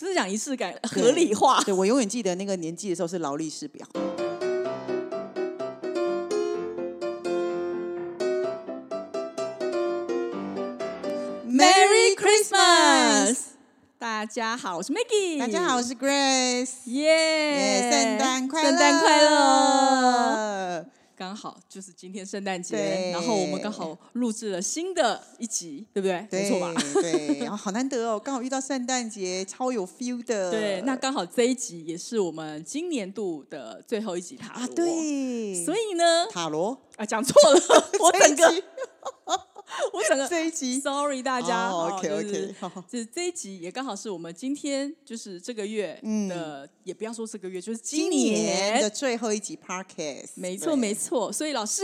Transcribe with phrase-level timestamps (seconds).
[0.00, 1.62] 不是讲仪式感，合理化。
[1.62, 3.86] 对我永远记得那个年纪的时候是劳力士表。
[11.46, 13.40] Merry Christmas！
[13.98, 15.38] 大家好，我是 Maggie。
[15.38, 16.70] 大家好，我是 Grace。
[16.86, 17.04] 耶！
[17.04, 18.70] 耶，圣诞快乐！
[18.70, 20.86] 圣诞快乐！
[21.20, 26.26] 刚好就是今天圣诞节，然后我们刚好录制了新的一集，对不对？
[26.30, 26.72] 对没错吧？
[26.94, 30.50] 对，然后好难得哦，刚好遇到圣诞节，超有 feel 的。
[30.50, 34.62] 对，那刚好这一集也是我们今年度的最后一集塔罗。
[34.62, 37.60] 啊，对，所以呢，塔罗啊，讲错了，
[38.00, 38.62] 我整个
[39.92, 41.70] 我整个这一集，sorry 大家。
[42.02, 51.32] 就是 OK，好这这一集也刚好是我们今天就是这个月的，也不要说这个月，就是今年的最后一集 parkas 没错，没错。
[51.32, 51.82] 所以老师，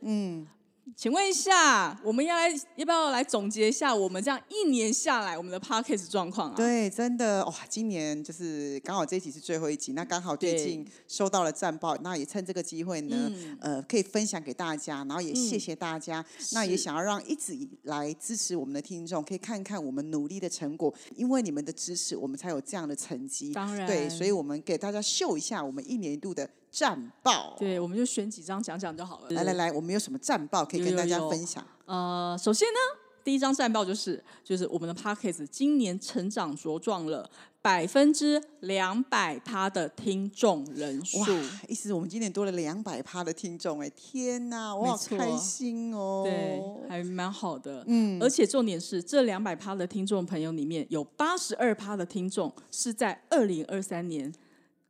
[0.00, 0.46] 嗯，
[0.94, 6.54] 请问一下，我们要来要不要来总结一下我们这样一年下来我们的 podcast 状况啊？
[6.56, 23.52] 对，真的哇，今年就是刚好这一集是最后一集，那刚好最近收到了战报，那也趁这个机会呢，嗯呃，可以分享给大家，然后也谢谢大家，那也想要让一直以来支持我们的听众可以看看我们努力的成果，因为你们的支持，我们才有这样的成绩。
[23.52, 27.56] 当然对，所以我们给大家秀一下我们一年一度的战报。
[27.58, 29.30] 对，我们就选几张讲讲就好了。
[29.30, 31.66] 来来来，我们有什么战报可以跟大家有有有分享？
[31.86, 37.30] 呃，首先呢，第一张战报就是就是我们的 p a c k e s 今年成长茁壮了
[37.62, 41.28] 百分之两百趴的听众人数哇。，
[41.66, 46.22] 意思我们今年多了两百趴的听众哎，天哪，我好开心哦！
[46.24, 47.82] 对，还蛮好的。
[47.86, 54.32] 嗯而且重点是，这两百趴的听众朋友里面有八十二趴的听众是在二零二三年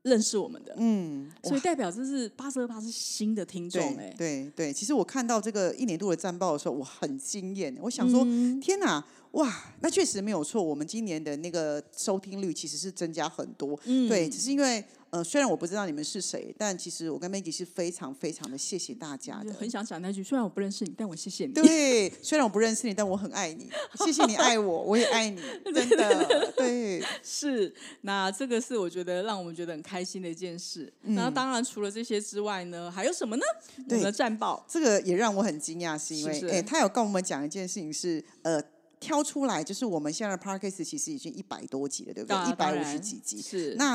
[0.06, 7.76] 认识我们的，嗯，所以代表这是八十二趴是新的听众哎、对对对，其实我看到这个一年度的战报的时候，我很惊艳。
[7.80, 10.62] 我想说，嗯天哪，哇，那确实没有错。
[10.62, 13.76] 我们今年的那个收听率其实是增加很多。
[13.84, 14.82] 嗯对，只是因为
[15.16, 19.50] 呃，虽然我不知道你们是谁，但其实我跟 Maggie 是非常非常的谢谢大家的。
[19.50, 21.52] 就很想讲那句，虽然我不认识你，但我谢谢你。
[21.54, 23.70] 对，虽然我不认识你，但我很爱你。
[24.04, 25.40] 谢谢你爱我，我也爱你，
[25.72, 26.52] 真的。
[26.54, 30.92] 对， 是，那这个是我觉得让我们觉得很开心的一件事。
[31.00, 33.42] 那当然，除了这些之外呢，还有什么呢？
[33.88, 38.62] 我们的战报，这个也让我很惊讶，是因为哎，他有跟我们讲一件事情是呃。
[38.98, 42.34] 挑出来就是我们现在的 podcast 其实已经一百多集了，对不对？
[42.34, 43.42] 啊一百五十几集。
[43.42, 43.94] 是那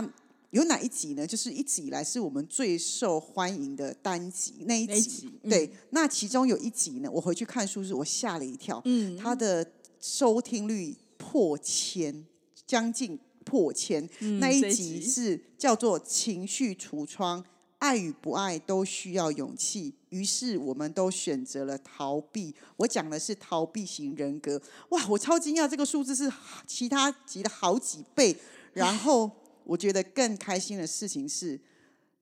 [0.51, 1.25] 有哪一集呢？
[1.25, 4.93] 就是一直以来是我们最受欢迎的单集那一集。
[4.93, 9.65] 一集嗯对，那其中有一集呢，我回去看书时我吓了一跳，嗯它的
[9.99, 12.25] 收听率破千，
[12.67, 14.07] 将近破千。
[14.39, 17.43] 那一嗯这一集集是叫做“情绪橱窗”。
[17.79, 22.53] 爱与不爱都需要勇气，于是我们都选择了逃避。
[22.77, 24.61] 我讲的是逃避型人格。
[24.89, 26.31] 哇，我超惊讶，这个数字是
[26.67, 28.37] 其他集的好几倍。
[28.73, 29.31] 然后
[29.71, 31.57] 我觉得更开心的事情是，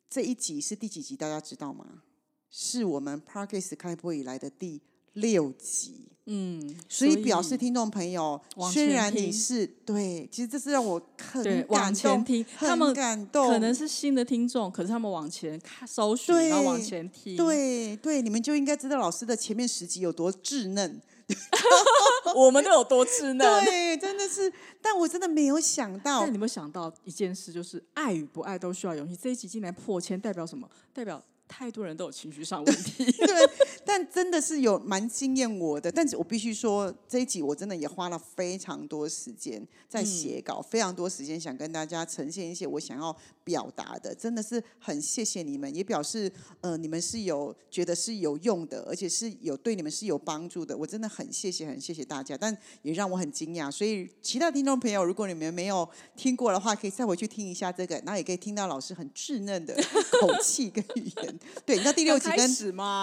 [0.08, 1.18] 这一集是第几集？
[1.18, 2.04] 大家知道吗？
[2.52, 4.80] 是我们 Parkes 开播以来的第
[5.14, 6.06] 六集。
[6.32, 8.40] 嗯，所以表示听众朋友，
[8.72, 21.02] 虽然你是对，其实这是让我很对感往前动听他们感动，可能是新的听众，可是他们往前看搜寻，对然后往前听，，对对，你们就应该知道老师的前面十集有多稚嫩。
[22.36, 23.66] 我们都有多稚嫩。
[23.66, 29.16] 对，真的是，但我真的没有想到但你有没有想到一件事，就是爱与不爱都需要勇气。
[29.16, 30.68] 这一集进来破千，代表什么？
[30.94, 33.04] 代表太多人都有情绪上问题。
[33.12, 33.50] 对，
[33.84, 35.92] 但真的是有蛮惊艳我的。
[35.92, 44.14] 但是我必须说，这一集我真的也花了非常多时间在写稿，非常多时间想跟大家呈现一些我想要表达的。
[44.14, 50.78] 真的是很谢谢你们，也表示呃你们是有觉得是有用的，而且是有对你们是有帮助的。
[50.78, 53.72] 我真的很谢谢，很谢谢大家，但也让我很惊讶。
[53.72, 59.76] 所以其他听众朋友，如果你们没有听过的话，可以再回去听一下这个，然后也可以听到老师很稚嫩的
[60.22, 61.39] 口气跟语言。
[61.66, 62.48] 对，你知道第六集跟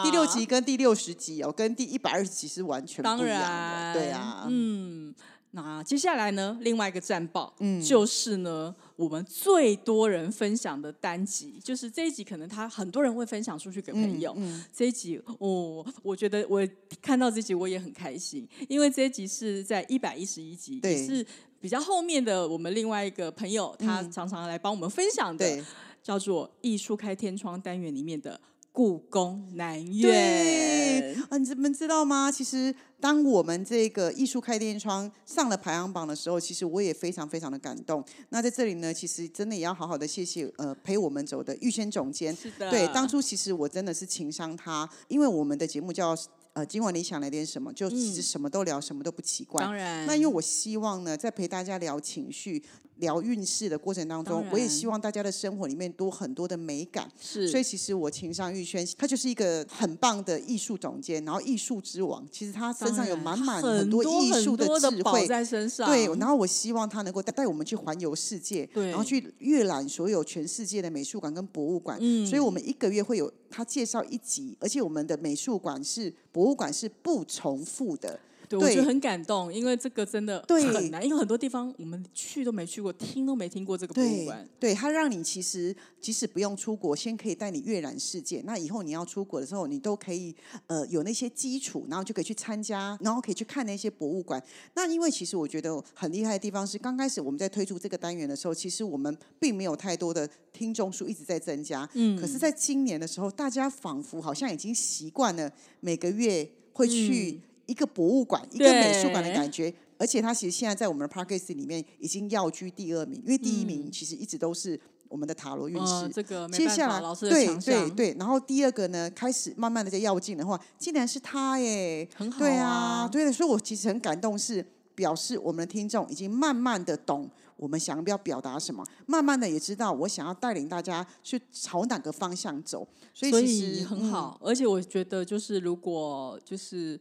[0.05, 3.47] 第六集跟第六十集哦，跟第一百二十集是完全当不一样的。
[3.47, 5.15] 然，对啊，嗯。
[5.53, 6.59] 那接下来呢？
[6.61, 14.35] 另外一个战报，嗯就是呢，我们最多人分享的单集，就是这一集，可能他很多人会分享出去给朋友。
[14.37, 16.61] 嗯这一集，哦，我觉得我
[17.01, 21.25] 看到这集我也很开心，因为这一集是在一百一十一集，对也是
[21.59, 25.65] 比较后面的我们另外一个朋友，他嗯常常来帮我们分享的，对
[26.07, 31.17] 叫做“艺术开天窗”单元里面的故宫南对院。
[31.29, 32.31] 啊，你们知道吗？
[32.31, 38.05] 其实当我们这个艺术开天窗上了排行榜的时候，其实我也非常非常的感动。
[38.29, 42.33] 那在这里呢，其实真的也要好好的谢谢呃陪我们走的玉轩总监。
[42.37, 46.17] 是的，对，当初其实我真的是情商他，因为我们的节目叫
[46.53, 49.61] 呃今晚你想来点什么，就其实什么都聊，什么都不奇怪。
[49.61, 52.63] 当然，那因为我希望呢，在陪大家聊情绪，
[52.97, 57.11] 聊运势的过程当中当，我也希望大家的生活里面多很多的美感。
[57.21, 62.27] 是，所以其实我情商玉轩，他就是一个很棒的艺术总监，然后艺术之王。
[62.31, 65.27] 其实他身上有满满很多艺术的智慧。
[65.27, 71.99] 在身上，对，然后我希望他能够带带我们去环游世界，对然后去阅览所有全世界的美术馆跟博物馆。
[72.01, 78.19] 嗯所以我们一个月会有他介绍一集，而且我们的美术馆是博物馆是不重复的。
[78.49, 88.43] 对，我觉得很感动，因为这个真的对很难，因为很多地方我们去都没去过，听都没听过这个博物馆。，对，它让你其实即使不用出国，先可以带你阅览世界。
[88.45, 90.35] 那以后你要出国的时候，你都可以
[90.67, 94.43] 呃有那些基础，然后就可以去参加，然后可以去看那些博物馆。
[94.75, 101.89] 那因为其实我觉得很厉害的地方是，刚开始我们在推出这个单元的时候，其实我们并没有太多的听众数一直在增加。
[101.95, 105.51] 嗯可是，在今年的时候，大家仿佛好像已经习惯了
[105.81, 109.73] 每个月会去一个博物馆、一个美术馆的感觉。
[109.99, 114.79] 而且它其实现在在我们的 Parkes 里面已经要居第二名，因为第一名其实一直都是
[115.09, 116.05] 我们的塔罗运势。
[116.05, 124.63] 嗯，这个接下来老师的对对对，然后第二个呢，开始慢慢的在要进的话，竟然是他耶，很好对啊对的，所以我其实很感动，是
[124.95, 134.39] 表示我们的听众已经慢慢的懂我们想要表达什么，慢慢的也知道我想要带领大家去朝哪个方向走，所以其实以很嗯好。
[134.45, 137.01] 而且我觉得，就是如果就是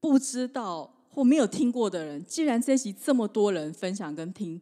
[0.00, 4.60] 不知道或没有听过的人，既然这集这么多人分享跟听。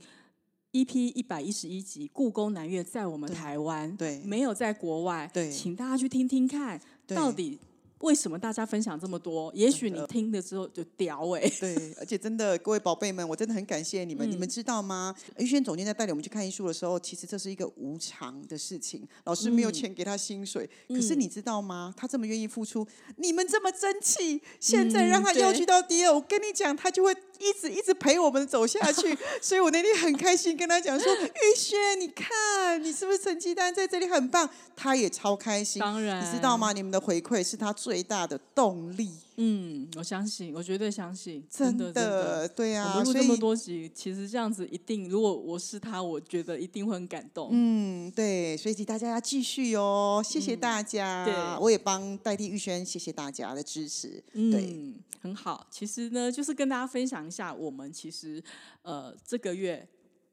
[0.71, 4.21] EP 一百一十一集《故宫南岳》在我们台湾，对。
[4.21, 5.51] 没有在国外，对。
[5.51, 7.59] 请大家去听听看，到底
[8.01, 9.53] 为什么大家分享这么多？
[9.55, 14.29] 也许你听了之后就屌哎、对，而且真的，各位宝贝们，我真的很感谢你们。
[14.31, 15.15] 你嗯们知道吗？
[15.39, 20.69] 玉轩总监在带领我们去看艺术的时候，其实这是一个无偿的事情，老师没有嗯钱给他薪水。
[20.89, 21.93] 可是你知道吗？
[21.97, 22.87] 他这么愿意付出，
[23.17, 29.17] 你们这么争气，现在让他对要去到第二，我跟你讲，他就会一直一直陪我们走下去。
[29.41, 35.81] 所以我那天很开心跟他讲说：“玉轩，你看你是不是成绩单在这里很棒？”他也超开心。
[35.81, 36.57] 当然，你知道？
[36.57, 36.73] 吗？
[36.73, 42.49] 你们的回馈是他最大的动力，嗯，我相信，我绝对相信，真的真的。
[42.49, 47.51] 对啊，我们录这么多集，其实这样子一定，如果我是他，我觉得一定会很感动。
[47.53, 51.25] 嗯，对，所以请大家要继续哦，谢谢大家。
[51.25, 54.23] 嗯对我也帮代替玉轩，谢谢大家的支持。
[54.33, 55.65] 对，嗯，很好。
[55.71, 58.43] 其实呢，就是跟大家分享一下，我们其实
[58.83, 59.89] 呃这个月，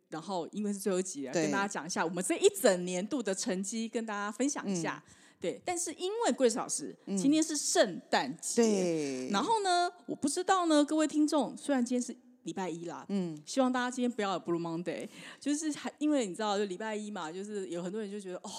[0.09, 5.03] 然后因为是最后一集了，跟大家讲一下我们这一整年度的成绩，跟大家分享一下。
[5.45, 15.07] 对，但是因为 Grace 老师、今天是圣诞节，对，然后呢，我不知道呢，各位听众，虽然今天是礼拜一啦，嗯，希望大家今天不要有 Blue Monday，
[15.39, 18.50] 就是还因为你知道，就礼拜一嘛，就是有很多人就觉得哦，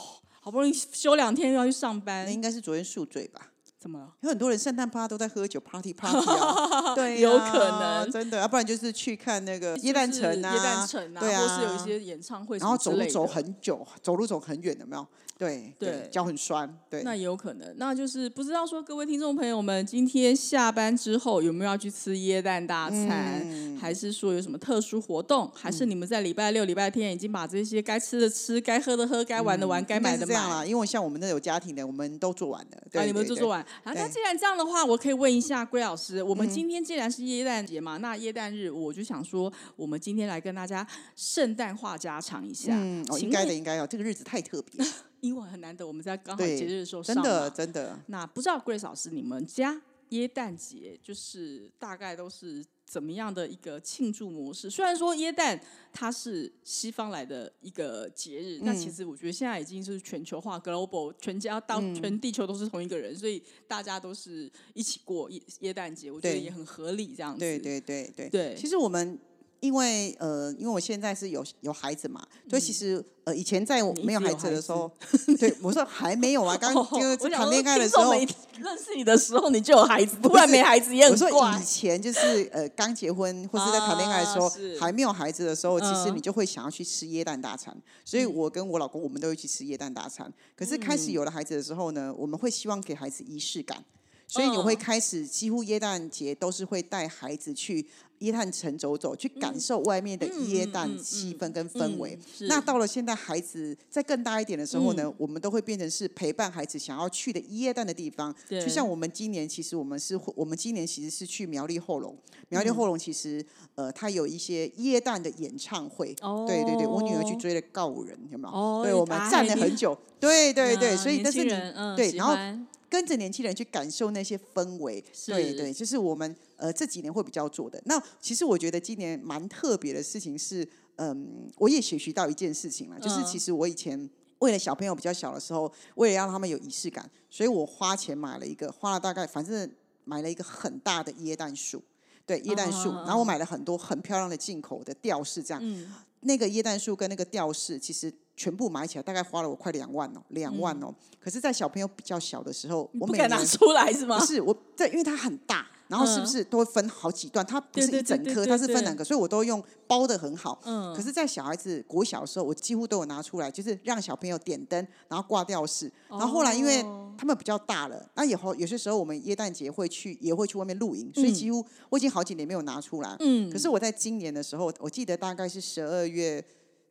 [0.40, 3.52] 好不容易休两天又要去上班那班，应该是昨天宿醉吧？
[3.78, 4.12] 怎么了？
[4.22, 15.06] 有很多人圣诞趴都在喝酒，party party 啊， 对呀、有可能真的，要不然就是去看那个就是耶诞城啊，耶诞城啊，对啊，或是有一些演唱会然后走路走很久，走路走很远，有没有？
[15.38, 30.26] 对对脚很酸，对，那也有可能，那就是不知道说各位听众朋友们，今天下班之后有没有要去吃椰蛋大餐，嗯还是说有什么特殊活动，还是你们在礼拜六、礼拜天已经把这些该吃的吃、该喝的喝、该玩的玩、该买的买。
[30.26, 33.62] 是这样啦，因为像我们那有家庭的，我们都做完了，对啊，你们对对就做完。
[33.84, 42.72] 好，那既然这样的话，我可以问一下龟老师，我嗯们今天既然是椰蛋节嘛，那椰蛋日，我就想说，我们今天来跟大家圣诞话家常一下。
[42.72, 44.84] 嗯，应该的，问应该要，这个日子太特别，
[45.26, 47.98] 因为很难得，我们在刚好对节日的时候上真的真的。
[48.06, 54.70] 那不知道 Grace 老师，你们家耶诞节就是大概都是怎么样的一个庆祝模式？
[54.70, 55.60] 虽然说耶诞
[55.92, 67.40] 它是西方来的一个节日，那、其实我觉得现在已经是全球化 global，全家到全地球都是同一个人，所以大家都是一起过耶耶诞节，我觉得也很合理这样子。
[67.40, 69.18] 对对对对对其实我们
[69.60, 74.90] 因为呃，因为我现在是有有孩子嘛，所以其实呃，以前在我没有孩子子的时候，
[75.38, 78.12] 对我说还没有啊， 刚哦就是谈恋爱的时候。
[78.56, 81.64] 认识你的时候你就有孩子， 突然没孩子也我说以。
[81.64, 87.76] 前就是呃刚结婚或是在谈恋爱的时候还没有孩子的时候，其实嗯你就会想要去吃椰蛋大餐。
[88.04, 90.32] 所以我跟我老公我们都会去吃椰蛋大餐。
[90.56, 93.84] 可是开嗯始有了孩子的时候呢，我们会希望给孩子仪式感。
[94.26, 97.86] 所以你会嗯开始几乎耶诞节都是会带孩子去
[98.20, 102.18] 耶诞城走走，去感受外面的耶诞气氛跟氛围。
[102.48, 108.34] 那到了现在孩子再更大一点的时候呢，嗯我们都会变成是陪伴孩子想要去的耶诞的地方。
[108.48, 112.16] 就像我们今年，其实我们是会我们今年其实是去苗栗后龙，
[112.48, 116.16] 苗嗯栗后龙其实呃，它有一些耶诞的演唱会。
[116.22, 118.54] 哦对对对，我女儿去追了告五人，有没有？
[118.54, 119.96] 哦对，我们哎站了很久。
[120.18, 121.50] 对对对，啊所以但是你
[121.94, 127.78] 对然后欢跟着年轻人去感受那些氛围，对是对，就是我们呃这几年会比较做的。
[127.84, 139.70] 那其实我觉得今年蛮特别的事情是，嗯，我也学习到一件事情了，就是嗯其实我以前为了小朋友比较小的时候，为了让他们有仪式感，所以我花钱买了一个，花了大概反正
[140.04, 141.82] 买了一个很大的椰蛋树。
[142.24, 145.60] 对椰蛋树，然后我买了很多很漂亮的进口的吊饰，这样。
[145.62, 150.94] 嗯那个椰蛋树跟那个吊饰，其实全部买起来大概花了我快两万哦，两万哦。
[151.20, 154.26] 可是，在小朋友比较小的时候，我嗯不每敢拿出来是吗不？
[154.26, 157.44] 是我在，因为它很大，然后是不嗯是都会分好几段？
[157.44, 160.60] 它不是一整颗，它是分对两个，所以我都用包的很好。
[160.64, 165.90] 嗯可是，在小孩子国小的时候，我几乎都有拿出来，就是让小朋友点灯，然后挂吊饰。
[166.08, 173.16] 然后后来因为哦他们比较大了，那以后有些时候我们耶诞节会去，也会去外面露营，所以几乎我已经好几年没有拿出来。
[173.20, 176.44] 嗯可是我在今年的时候，我记得大概是十二月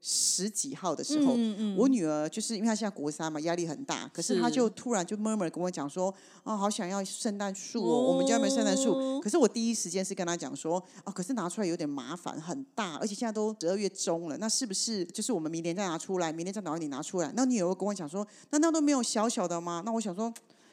[0.08, 8.94] 十几号的时候，嗯嗯我女儿就是因为她现在国三嘛，压力很大，可是她就突然就 murmur 跟我讲说，哦，好想要圣诞树哦，我们家有没有圣诞树？
[8.94, 17.32] 哦可是我第一时间是跟她讲说，哦，可是拿出来有点麻烦，很大，而且现在都十二月中了，那是不是就是我们明年再拿出来，明年再找你拿出来？
[17.36, 19.82] 那女儿又跟我讲说，那那都没有小小的吗？
[19.84, 20.32] 那我想说。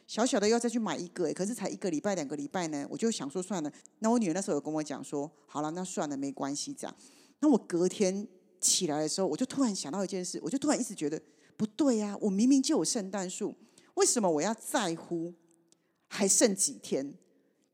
[0.08, 3.72] 小小的要再去买一个，哎，可是才一个礼拜、两个礼拜呢，我就想说算了。
[4.00, 6.94] 那我女儿那时候有跟我讲说，好了，那算了，没关系，这样。
[7.40, 8.26] 那我隔天
[8.62, 11.21] 起来的时候，我就突然想到一件事，我就突然一直觉得
[11.59, 13.54] 不对呀、我明明就有圣诞树，
[13.95, 15.35] 为什么我要在乎？
[16.09, 17.14] 还剩几天？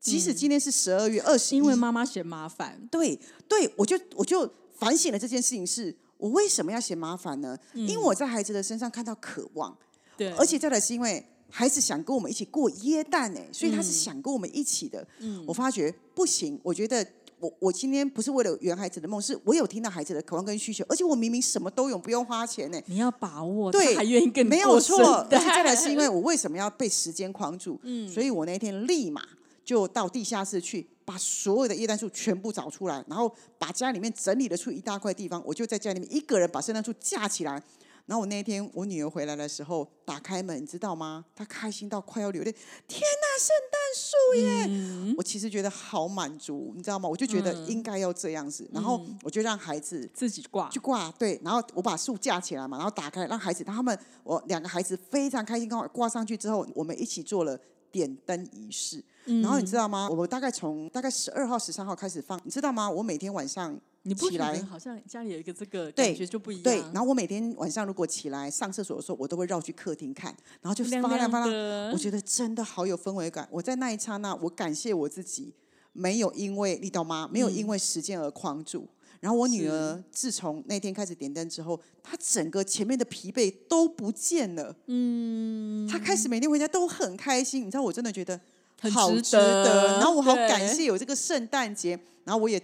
[0.00, 3.18] 即使今天是十二月二十一，因为妈妈嫌麻烦，对
[3.49, 7.59] 对，我就我就反省了这件事情是，我为什么要嫌麻烦呢？
[7.75, 9.76] 因为我在孩子的身上看到渴望，
[10.16, 15.04] 对，而且再来是因为孩子想跟我们一起过耶诞哎，所以他是想跟我们一起的。
[15.45, 17.04] 我发觉不行，我觉得
[17.40, 22.80] 我我今天不是为了圆孩子的梦，是我有听到孩子的渴望跟需求，而且我明明什么都有，不用花钱呢。
[22.87, 27.78] 你要把握，对，还愿意跟你没有错，圣而且诞再来是因为我为什么要被时间框住？
[27.83, 29.23] 嗯，所以我那天立马
[29.64, 37.62] 就到地下室去，把所有的叶丹树全部找出来，然后把家里面整理了出一大块地方，我就在家里面一个人把圣诞树架起来。
[38.08, 41.22] 然后我那天我女儿回来的时候，打开门，你知道吗？
[41.36, 42.50] 她开心到快要流泪。
[42.86, 44.66] 天哪，圣诞树耶！
[44.66, 47.06] 嗯我其实觉得好满足，你知道吗？
[47.06, 57.60] 我就觉得应该要这样子，然后我就让孩子自己挂去挂，对，然后我把树架起来嘛，然后打开，让孩子，他们我两个孩子非常开心，跟我挂上去之后，我们一起做了
[57.92, 59.04] 点灯仪式。
[59.42, 60.08] 然后你知道吗？
[60.11, 62.88] 我大概从大概十二号、十三号开始放，你知道吗？
[62.90, 66.62] 我每天晚上你不起来好像家里有一个这个对感觉就不一样？
[66.64, 73.47] 对，然后我每天晚上如果起来上厕所的时候，我都会绕去客厅看，然后就亮发亮发亮，我觉得真的好有氛围感。
[73.50, 75.52] 我在那一刹那，我感谢我自己，
[75.92, 77.28] 没有因为你懂吗？
[77.32, 78.88] 没有因为时间而框住。
[79.20, 84.73] 然后我女儿自从那天开始点灯之后，她整个前面的疲惫都不见了。
[84.87, 87.62] 嗯，她开始每天回家都很开心。
[87.66, 88.40] 你知道，我真的觉得
[88.80, 89.87] 很好值值得得。
[89.99, 92.61] 然后我好感谢有这个圣诞节，然后我也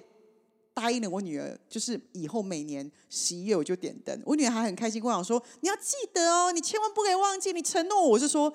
[0.73, 4.21] 答应了我女儿，就是以后每年十一月我就点灯。
[4.25, 8.53] 我女儿还很开心跟我讲说：“你要记得哦，你千万不可以忘记，你承诺我。”我是说。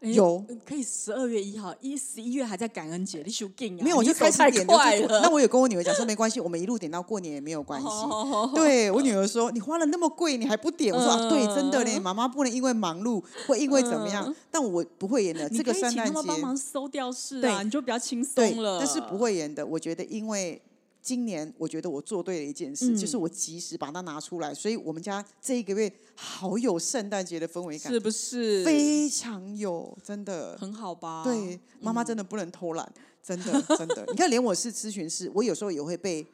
[0.00, 3.82] 诶有可以十二月一号，一十一月还在感恩节，你修劲啊！
[3.82, 5.20] 没有，我就开始点，就快了。
[5.22, 7.88] 那我有跟我女儿讲说，没关系，我们一路点到过年也没有关系。
[7.88, 10.94] 哦对我女儿说，你花了那么贵，你还不点？
[10.94, 15.48] 我说啊，对，真的嘞，嗯妈妈不能因为忙碌或因为怎么样，但我不会演的。
[15.48, 18.78] 你这个圣诞节帮忙收掉是啊，对你就比较轻松，了。
[18.78, 19.66] 但是不会演的。
[19.66, 20.62] 我觉得，因为
[21.00, 28.64] 今年我觉得我做对了一件事，嗯就是我及时把它拿出来，所以我们家这一个月好有圣诞节的氛围感是，不是？
[28.64, 30.56] 非常有，真的。
[30.58, 31.22] 很好吧？
[31.24, 34.04] 对，妈妈真的不能偷懒，真的 真的。
[34.08, 36.26] 你看，连我是咨询师，我有时候也会被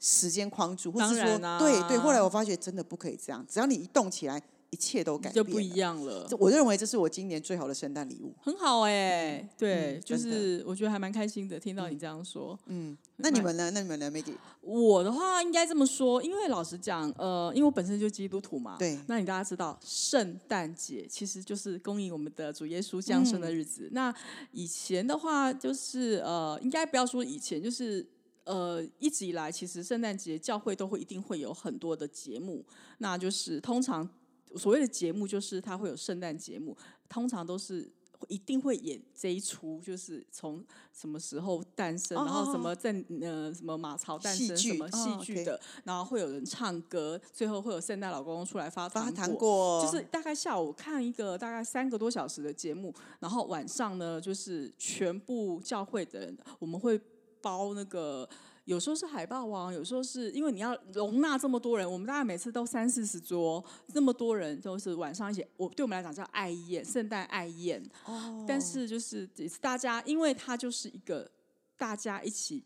[0.00, 1.98] 时间框住，或是说，啊对对。
[1.98, 5.34] 后来我发觉真的不可以这样，只要你一动起来，一切都改变。
[5.34, 6.36] 就不一样了这。
[6.36, 8.34] 我认为这是我今年最好的圣诞礼物。
[8.40, 12.58] 很好哎、对，就是我觉得还蛮开心的，听到你这样说。
[12.66, 13.70] 嗯，那你们呢？
[13.70, 14.34] 那你们呢，Maggie？
[14.60, 23.88] 我的话应该这么说，因为老实讲，呃，因为我本身就基督徒嘛，对那你大家知道，圣诞节其实就是恭迎我们的主耶稣降生的日子。
[23.92, 24.14] 那
[24.52, 28.06] 以前的话，就是呃，应该不要说以前，就是。
[28.46, 32.64] 呃，一直以来，其实圣诞节教会都会一定会有很多的节目，
[32.98, 34.08] 那就是通常
[34.56, 36.76] 所谓的节目，就是它会有圣诞节目，
[37.08, 37.90] 通常都是
[38.28, 49.38] 一定会演这一出，就是从什么时候诞生，哦然后什么在呃什么马槽诞生，什么戏剧的，然后会有人唱歌，最后会有圣诞老公公出来发发糖果。
[49.38, 56.98] 果，就是大概下午看一个大概三个多小时的节目，然后晚上呢，就是全部教会的人，我们会
[57.42, 58.28] 包那个，
[58.66, 67.80] 有时候是海霸王，有时候是因为你要容纳这么多人，我们大概每次都三四十桌，那么多人都是晚上一起，我对我们来讲叫爱宴，圣诞爱宴。
[68.04, 69.26] 哦但是就是
[69.60, 71.30] 大家，因为它就是一个
[71.78, 72.64] 大家一起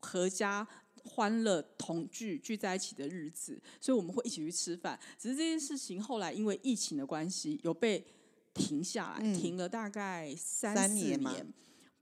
[0.00, 0.66] 合家
[1.02, 4.96] 欢乐同聚聚在一起的日子，所以我们会一起去吃饭。
[5.18, 8.06] 只是这件事情后来因为疫情的关系，有被
[8.54, 11.34] 停下来，停了大概三四三年嘛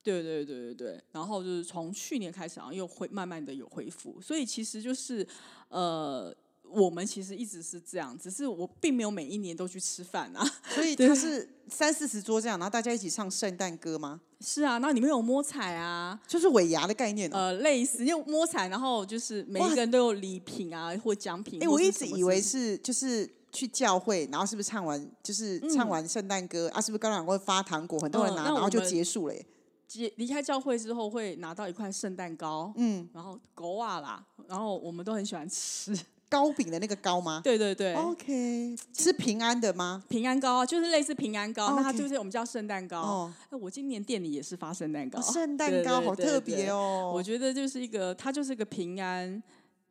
[0.02, 5.26] 对对对对对，然后就是从去年开始，然后又会慢慢的有恢复，所以其实就是
[5.68, 10.44] 呃，我们其实一直是这样，只是我并没有每一年都去吃饭啊。
[10.74, 14.20] 所以他是三四十桌这样，然后大家一起唱圣诞歌吗？
[14.40, 17.36] 是啊，那里面有摸彩啊，就是尾牙的概念、哦。
[17.36, 21.62] 呃，类似因为摸彩，然后就是每一个人都有礼品啊或奖品。
[21.62, 26.80] 哎、我一直以为是就是去教会，然后是不是唱完就是唱完圣诞歌、啊？
[26.80, 29.44] 是不是刚刚会发糖果，很多人拿，嗯然后就结束了耶？
[29.88, 35.98] 结离开教会之后会拿到一块圣诞糕，嗯，然后狗啊啦，然后我们都很喜欢吃。
[36.30, 37.40] 糕饼的那个糕吗？
[37.42, 40.04] 对对对，OK，是平安的吗？
[40.10, 43.00] 平安糕啊，就是类似平安糕，那它就是我们叫圣诞糕。
[43.00, 49.42] 哦哎我今年店里也是发圣诞糕，哦 圣诞糕好特别哦我觉得就是一个，它就是一个平安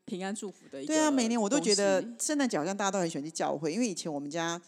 [0.05, 0.93] 平安祝福的一个。
[0.93, 4.61] 对啊，每年我都觉得圣诞节好像大家都很喜欢去教会，因为以前我们家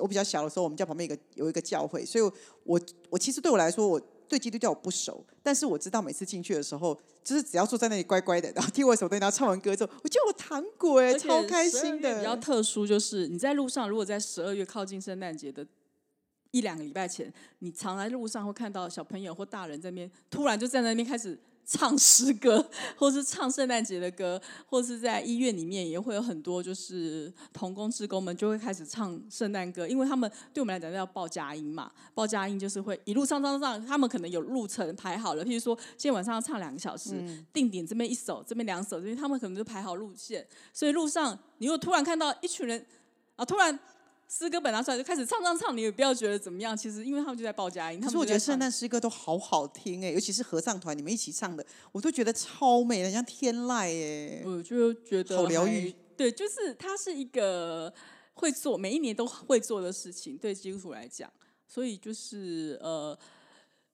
[0.00, 4.00] 我比较小的时候，我们家旁边有一个有一个教会，所以我我其实对我来说，我
[4.32, 12.34] 对基督教我不熟，但是我知道每次进去的时候，就是只要坐在那里乖乖的，然后听我手对，然后唱完歌之后，我叫我糖果哎，超开心的比较。
[12.36, 15.66] 特殊，就是你在路上，如果在十二月靠近圣诞节的
[16.50, 22.64] 一两个礼拜前，你常在路上会看到小朋友或大人在那边突然就站在那边开始唱诗歌，
[22.96, 37.14] 或是唱圣诞节的歌，或是在医院里面也会有很多就是童工职工们就会开始唱圣诞歌，因为他们对我们来讲要报佳音嘛，报佳音就是会一路唱唱唱，他们可能有路程排好了，譬如说今天晚上要唱两个小时，
[37.52, 42.84] 定点这边一首，这边两首，这边他们可能就排好路线，所以路上你又突然看到一群人
[43.36, 43.78] 啊，突然。
[44.34, 46.74] 诗歌本拿出来就开始唱唱唱，你也不要觉得怎么样。
[46.74, 51.62] 其实因为他们就在报佳音，他们可是我觉得圣诞诗歌都好好听哎，尤其是合唱团你们一起唱的，
[51.92, 54.42] 我都觉得超美像天籁哎。
[54.46, 55.94] 我就觉得好疗还愈。
[56.16, 57.92] 对，就是它是一个
[58.32, 61.30] 会做，每一年都会做的事情，对基督徒来讲，
[61.68, 63.18] 所以就是呃。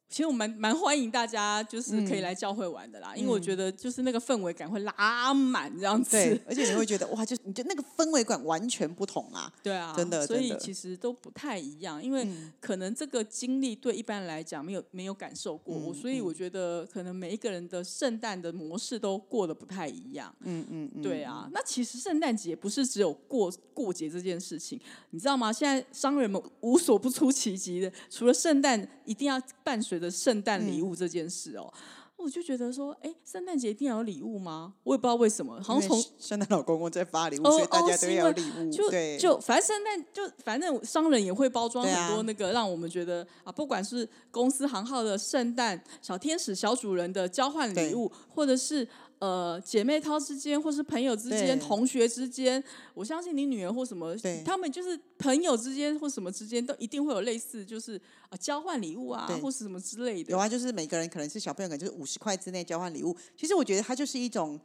[0.09, 6.13] 其实我蛮蛮欢迎大家，就是可以来教会玩的啦，因为我觉得就是那个氛围感会拉满这样子。
[6.13, 9.53] 对， 而且你会觉得哇，就你就那个氛围感完全不同啊。
[9.63, 12.27] 对啊，真的所以其实都不太一样，因为
[12.59, 20.35] 可能这个经历对一般人来讲没有没有感受过，我所以我觉得可能每一个人的圣诞的模式都过得不太一样。
[20.41, 25.53] 嗯嗯嗯，对啊，那其实圣诞节不是只有过过节这件事情，你知道吗？
[25.53, 31.73] 现在商人们无所不出其极的，除了圣诞一定要伴随着圣诞礼物这件事哦。
[32.17, 34.75] 我就觉得说，哎，圣诞节一定要有礼物吗？
[34.83, 38.73] 我也不知道为什么，好像从圣诞老公公在发礼物，哦所以大哦家都要礼物。
[38.73, 48.87] 就对，就反正圣诞就反正商人也会包装很多那个，让我们觉得啊，不管是公司行号的圣诞小天使、小主人的交换礼物，或者是
[49.19, 52.63] 呃姐妹淘之间，或是朋友之间、同学之间，
[52.95, 60.39] 我相信你女儿或什么对，他们就是朋友之间或什么之间，都一定会有类似就是啊交换礼物啊，或是什么之类的有。
[60.39, 63.17] 啊，就是每个人可能是小朋友，可能就是五十块之内交换礼物。
[63.37, 64.59] 其实我觉得它就是一种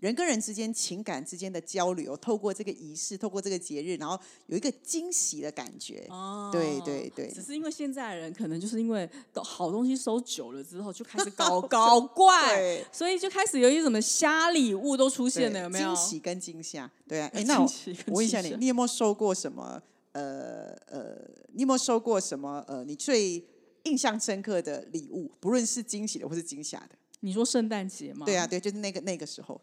[0.00, 6.06] 人跟人之间情感之间的交流，透过这个仪式，透过这个节日，然后有一个惊喜的感觉。
[6.08, 15.94] 哦对对对只是因为现在的人可能就是因为都好东西收久了之后，就开始搞搞怪， 所以就开始有一些什么瞎礼物都出现了，有没有？
[15.94, 16.90] 惊喜跟惊吓？
[17.08, 17.68] 对啊，哎， 那我
[18.14, 19.82] 问一下你，你有没有收过什么？
[20.12, 21.16] 呃呃，
[21.52, 22.64] 你有没有收过什么？
[22.66, 23.44] 呃，你最
[23.84, 26.90] 印象深刻的礼物，不论是惊喜的或是惊吓的？
[27.20, 28.24] 你说圣诞节吗？
[28.24, 29.60] 对啊，，对，就是那个那个时候，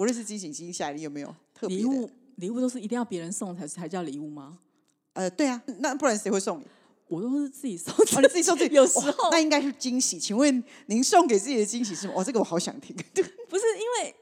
[0.00, 1.82] 不论是惊喜惊吓，你有没有特别的？
[1.82, 4.58] 礼物礼物都是一定要别人送才才叫礼物吗？
[5.12, 6.64] 呃，对啊，那不然谁会送你？
[7.06, 10.18] 我都是自己送，哦，你自己送自己， 有时哇候那应该是惊喜。
[10.18, 12.14] 请问您送给自己的惊喜是什么？
[12.16, 12.96] 哦，这个我好想听。
[13.46, 14.14] 不是因为。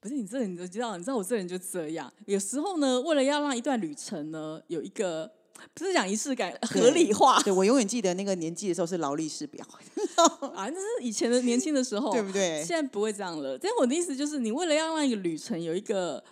[0.00, 2.12] 不是你这人，你就知道，你知道我这人就这样。
[2.26, 5.30] 有时候呢，为了要让一段旅程呢有一个
[5.74, 7.40] 不是讲仪式感，合理化。
[7.42, 9.64] 对我永远记得那个年纪的时候是劳力士表，
[10.54, 12.62] 啊，那是以前的年轻的时候， 对不对？
[12.64, 12.82] 现？
[12.82, 13.58] 在不会这样了。
[13.58, 16.22] 但我的意思就是，你为了要让一个旅程有一个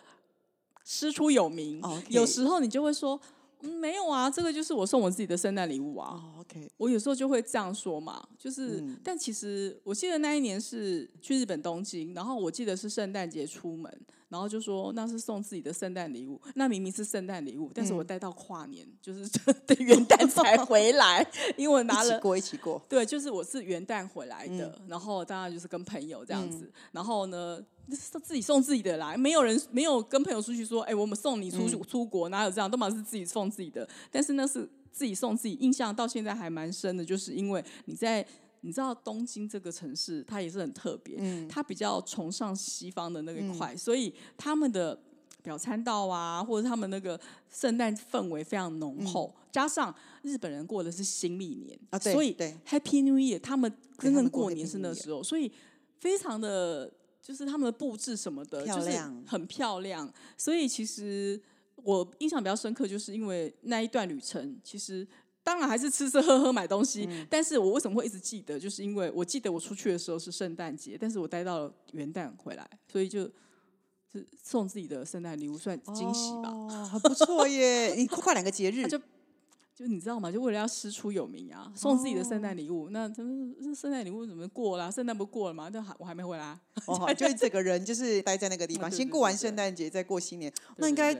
[0.84, 3.18] 师出有名有时候你就会说，
[3.62, 6.10] 嗯，没有啊，这个就是我送我自己的圣诞礼物啊。
[6.12, 8.98] 哦，OK，我有时候就会这样说嘛，就是，嗯。
[9.02, 14.00] 但其实我记得那一年是去日本东京，然后我记得是圣诞节出门，
[14.34, 18.06] 然后就说那是送自己的圣诞礼物，那明明是圣诞礼物，但是我嗯。
[18.06, 19.28] 带到跨年，就是
[19.64, 21.24] 等 元旦才 回来，
[21.56, 24.88] 因为我拿了一起过一起过，对，就是我是元旦回来的，嗯。
[24.88, 31.82] 然后当然就是跟朋友这样子，然后呢是自己送自己的啦，没有人没有跟朋友出去说，哎、我们送你出去、嗯。
[31.84, 38.26] 出国，哪有这样，都嘛是自己送自己的，但是那是自己送自己，印象到现在还蛮深的，就是因为你在
[38.64, 41.46] 你知道东京这个城市，它也是很特别，嗯。
[41.46, 44.98] 它比较崇尚西方的那个一块，所以他们的
[45.42, 52.34] 表参道啊，或者他们那个圣诞氛围非常浓厚，加上日本人过的是新历年嗯啊所以
[52.66, 55.52] Happy New Year 他们真正过年是那时候，所以
[56.00, 56.90] 非常的。
[57.26, 58.90] 就是他们的布置什么的，就是
[59.26, 60.06] 很漂亮。
[60.36, 61.40] 所以其实
[61.76, 65.08] 我印象比较深刻，就是因为那一段旅程，其实
[65.44, 67.06] 当然还是吃吃喝喝买东西。
[67.08, 73.30] 嗯但是我为什么会一直记得，就是因为我记得我出去的时候是圣诞节，但是我待到了元旦回来，所以就。
[74.12, 76.48] 是送自己的圣诞礼物，算惊喜吧。
[76.48, 77.96] 哦，很不错耶！
[77.96, 78.96] 你跨两个节日他， 就
[79.74, 80.30] 就你知道吗？
[80.30, 82.90] 就为了要师出有名啊，送自己的圣诞礼物。
[82.90, 84.88] 那怎么这圣诞礼物怎么过啦？
[84.88, 85.68] 圣诞不过了吗？
[85.68, 86.60] 但还我还没回来啊。
[86.86, 91.12] 哦，好 就是这个人就是待在那个地方，啊对对先过完圣诞节，再过新年，那对应该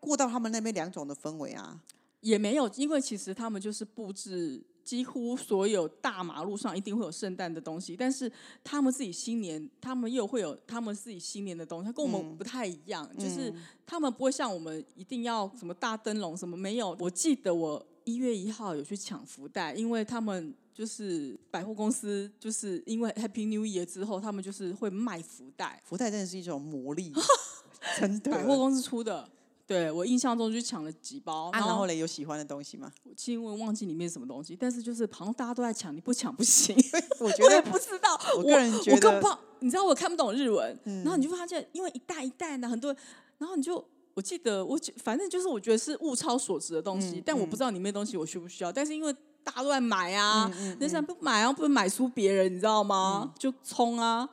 [0.00, 1.78] 过到他们那边两种的氛围啊。
[2.20, 8.30] 也没有，因为其实他们就是布置几乎所有大马路上一定会有圣诞的东西，但是
[8.64, 13.52] 他们自己新年，他们又会有他们自己新年的东西，跟我们不太一样，就是
[13.86, 16.96] 他们不会像我们一定要什么大灯笼什么没有。
[17.00, 20.54] 我记得我一月一号有去抢福袋，因为他们。
[20.78, 27.12] 就是百货公司，就是因为 Happy New Year 之后，他们就是会卖福袋，福袋真的是一种魔力，
[27.98, 28.30] 真的。
[28.30, 29.28] 百货公司出的。
[29.68, 32.90] 对我印象中就抢了几包，啊，然后嘞，有喜欢的东西吗？
[33.04, 36.74] 我因为忘记里面什么东西，但是就是好像大家都在抢，你不抢不行。
[37.20, 39.28] 我觉我也不知道，我个人觉得嗯我更不，
[39.60, 42.96] 你知道我看不懂日文，然后你就发现，因为一袋一袋的很多，
[43.36, 49.12] 然后你就我记得我记反正就是我觉得是物超所值的东嗯西，但我不知道里面的东西我需不需要，但是因为
[49.44, 53.34] 大家都在买啊，嗯那想不买啊，不能买输别人，你知道吗？
[53.38, 54.26] 就冲啊！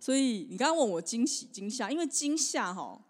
[0.00, 3.00] 所以你刚刚问我惊喜惊吓，因为惊吓哈。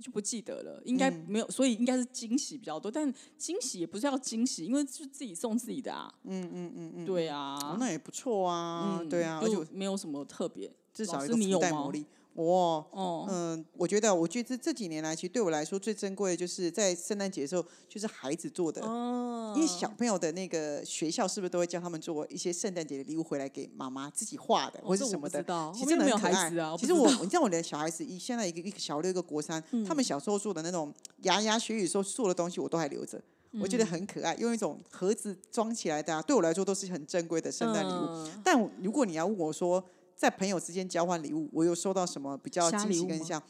[0.00, 2.90] 就不记得了，应该嗯没有，所以应该是惊喜比较多。
[2.90, 6.12] 但惊喜也不是要惊喜，因为是自己送自己的啊。
[6.24, 10.72] 嗯嗯嗯嗯，对啊，哦那也不错啊，嗯对啊，而且就没有什么特别。
[10.92, 12.04] 至少有一个师你有吗福袋魔力。
[12.40, 18.80] 我哦，嗯，我觉得，我觉得这这几年来，其实对我来说最珍贵的就是在圣诞节的时候，就是孩子做的。
[18.82, 19.26] 哦
[19.56, 25.44] 因为小朋友的那个学校是不是都会教他们做一些圣诞节的礼物回来给妈妈自己画的，或是什么的？
[25.74, 33.20] 其实很可爱孩子啊其实我你知道我的小孩子一现在一个一个小六一个国三，嗯他们小时候做的那种牙牙学语时候做的东西，我都还留着。
[33.60, 38.06] 我觉得很可爱，用一种盒子装起来的、啊，对我来说都是很珍贵的圣诞礼物。
[38.06, 39.84] 嗯但如果你要问我说，
[40.20, 43.42] 在朋友之间交换礼物，我有收到什么比较惊喜跟像？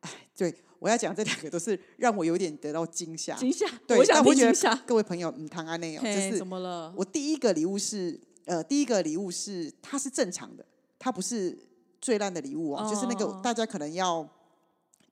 [0.00, 3.36] 哎，对我要讲这两个都是让我有点得到惊吓。
[3.36, 4.82] 惊吓，对，我想但我觉得。
[4.84, 6.92] 各位朋友，嗯，唐安内哦，就，是怎么了？
[6.96, 10.66] 我第一个礼物是呃，第一个礼物是它是正常的，
[10.98, 11.56] 它不是
[12.00, 14.28] 最烂的礼物哦，就是那个哦大家可能要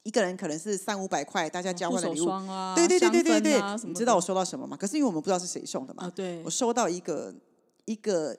[0.03, 2.24] 一个人可能是三五百块，大家交换的礼物。
[2.24, 4.77] 霜啊，对对对对对对你知道我收到什么吗？
[4.77, 6.12] 可是因为我们不知道是谁送的嘛，啊？
[6.12, 7.33] 对我，收到一个
[7.85, 8.37] 一个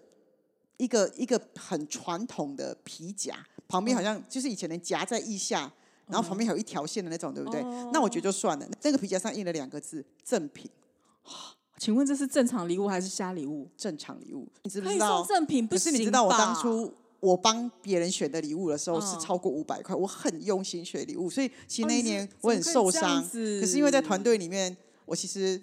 [0.78, 3.36] 一个一个很传统的皮夹，
[3.68, 5.72] 旁边好像就是以前的夹在腋下，
[6.08, 7.62] 然后旁边还有一条线的那种，对不对？
[7.94, 8.68] 那我觉得就算了。
[8.82, 10.70] 那个皮夹上印了两个字“赠品
[11.78, 14.48] 请问这是正常礼物还是瞎礼物？”，正常礼物。
[14.64, 15.36] 你知不可以知道送？
[15.36, 23.24] 赠品，不可是行你知道我当初我帮别人选的礼物的时候是嗯超过五百块，我很用心选礼物，所以其实那一哦你是年我很怎么可以这样受伤。
[23.30, 25.62] 子可是因为在团队里面，我其实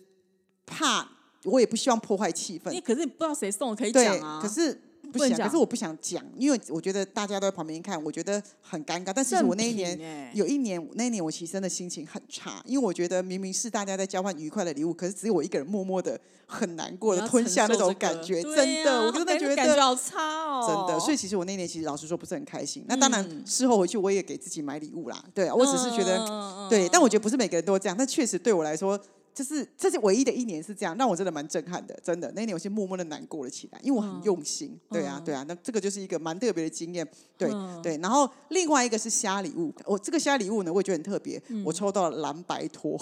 [0.67, 1.09] 怕，
[1.45, 2.81] 我也不希望破坏气氛你。
[2.81, 4.41] 可是你不知道谁送的，可以对讲，啊。
[4.43, 4.79] 可是
[5.13, 9.13] 不想，可是我不想讲，因为我觉得大家都在旁边看，我觉得很尴尬。
[9.15, 16.19] 但其实我那一年欸有一年，那一年我其实真的心情很差，因为我觉得明明是大家在交换愉快的礼物，可是只有我一个人默默的
[16.53, 22.85] 很难过的吞下那种感觉，对真的，啊我真的觉得感觉好差哦，真的，所以其实我那年其实老实说不是很开心。
[22.89, 25.25] 那当然，嗯事后回去我也给自己买礼物啦。
[25.35, 27.97] 对啊，我只是觉得，得对，但我觉得不是每个人都这样。
[27.97, 28.99] 但确实对我来说，
[29.35, 31.99] 就是这是唯一的一年是这样，让我真的蛮震撼的。
[32.03, 34.79] 真的，那一年我先默默的难过了起来，因为我很用心。
[34.91, 37.07] 对啊，对啊，那这个就是一个蛮特别的经验。
[37.39, 42.99] 对嗯对，然后另外一个是虾礼物，我这个虾礼物呢，我也觉得很特别，我抽到了蓝白拖。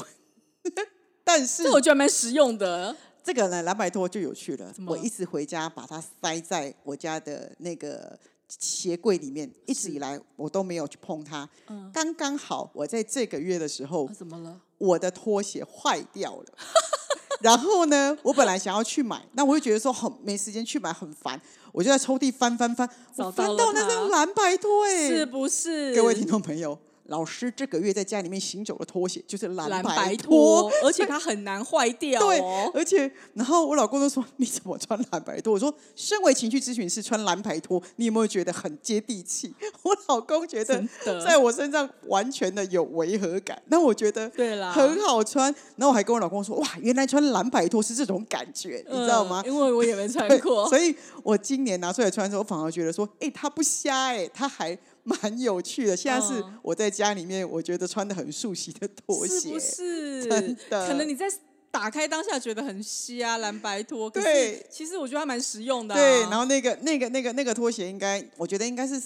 [1.25, 2.95] 但是这我觉得蛮实用的。
[3.23, 8.19] 这个呢，蓝白拖就有趣了我一直回家把它塞在我家的那个
[8.59, 11.49] 鞋柜里面，一直以来我都没有去碰它。
[11.93, 14.61] 刚刚好，我在这个月的时候啊，怎么了？
[14.79, 16.47] 我的拖鞋坏掉了。
[17.41, 21.41] 然后呢，我本来想要去买，那我就觉得说很没时间去买，很烦，
[21.73, 22.87] 我就在抽屉翻翻翻，
[23.17, 25.95] 我翻到那它张蓝白拖、哎，是不是？
[25.95, 26.79] 各位听众朋友，
[27.11, 32.71] 老师这个月在家里面行走的拖鞋就是蓝蓝白白拖，而且它很难坏掉对哦，。
[32.73, 35.53] 而且然后我老公都说你怎么穿蓝白拖？
[35.53, 39.53] 我说身为情绪咨询师穿蓝白拖，你有没有觉得很接地气？
[39.83, 40.89] 我老公觉得
[41.25, 45.53] 在我身上完全的有违和感，那我觉得对啦很好穿。
[45.77, 49.53] 然后我还跟我老公说，哇，原来穿蓝白拖是这种感觉，你知道吗嗯？
[49.53, 50.95] 因为我也没穿对，过，所以
[51.25, 54.79] 我今年拿出来穿的时候，我反而觉得说，哎、它不瞎哎、它还
[55.23, 55.97] 蛮有趣的。
[55.97, 60.25] 现在是嗯我在家里面，我觉得穿的很素洗的拖鞋，是不是？
[60.29, 61.27] 真的可能你在
[61.71, 65.99] 打开当下觉得很稀啊，蓝白拖，对其实我觉得还蛮实用的、啊。
[65.99, 69.01] 对，然后那个那个那个那个拖鞋，应该我觉得应该是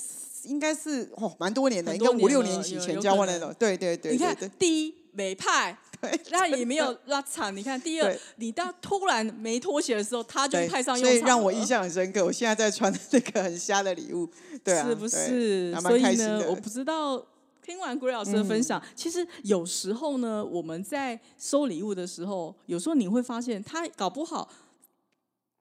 [0.44, 3.54] 应该是哦，蛮多年的，应该五六年前交换那种。
[3.58, 4.34] 对对对你看。
[4.58, 5.76] 第一美派，
[6.10, 7.54] 对那也没有拉长。
[7.56, 12.24] 你看第二，你到突然没拖鞋的时候，他就派上用所以场让我印象很深刻。
[12.24, 14.30] 我现在在穿的那个很瞎的礼物，
[14.62, 15.74] 对啊，是不是？
[15.80, 16.16] 所以。
[16.16, 17.24] 呢我不知道。
[17.64, 24.46] 听完 Gray 老师的分享，其实有时候呢，我们在收礼物的时候，有时候你会发现，他搞不好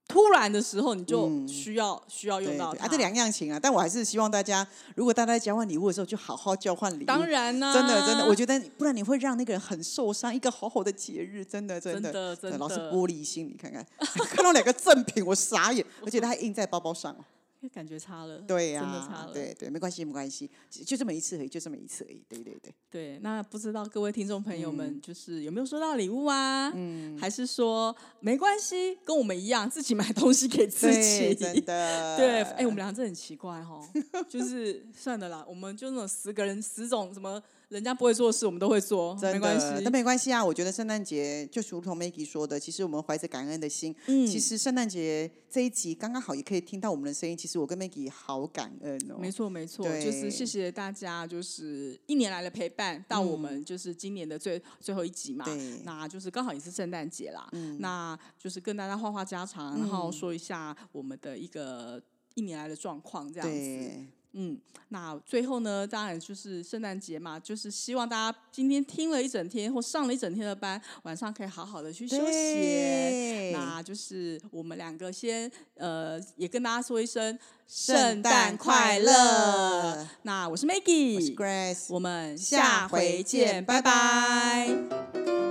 [0.08, 2.88] 突然的时候，你就嗯需要、需要用到它。
[2.88, 7.06] 这两样情啊，但我还是希望大家，如果大家在交换礼物的时候，就好好交换礼物。
[7.06, 10.34] 当然呢、真的真的，我觉得不然你会让那个人很受伤。
[10.34, 13.86] 一个好好的节日，真的真的真的真对老是玻璃心，你看看，
[14.28, 17.24] 看到两个赠品，我傻眼，而且它还印在包包上哦。
[17.70, 19.34] 感觉差了，对呀、真的差了。
[19.34, 22.24] 对对，没关系没关系，就就这么一次而已，就这么一次而已。
[22.28, 26.72] 对对对，对，那不知道各位听众朋友嗯们，就是有没有收到礼物啊？
[26.76, 31.34] 嗯，还是说没关系，跟我们一样自己买东西给自己？
[31.34, 33.82] 对真的，对，哎、我们俩真的很奇怪哦，
[34.30, 39.90] 就是算了啦，我们就那种十个人十种什么人家不会做的事，我们都会做，真没关的，系那。
[39.90, 40.44] 没关系啊。
[40.44, 47.36] 我觉得圣诞节就如同 Maggie 说的，其实我们怀着感恩的心，嗯其实圣诞节这一集刚刚好也可以听到我们的声音。
[47.36, 57.50] 其实我跟 Maggie 好感恩哦，没错，没错，就是谢谢大家，就是一年来的陪伴，到我们就是今年的最、最后一集嘛嗯对，嗯那就是刚好也是圣诞节啦，
[57.80, 62.02] 那就是跟大家话话家常，然后说一下我们的一个
[62.36, 64.23] 一年来的状况，这样子。
[64.34, 73.52] 对，嗯，那最后呢，当然就是圣诞节嘛，就是希望大家今天听了一整天或上了一整天的班，晚上可以好好的去休息。
[73.54, 80.08] 那就是我们两个先呃，也跟大家说一声圣诞快乐。
[80.24, 85.43] 那我是 Maggie，我是 Grace，我们下下回回见拜拜